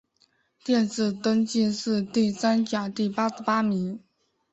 [0.65, 3.99] 殿试登进士第三甲第八十八名。